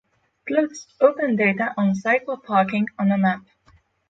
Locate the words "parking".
2.37-2.87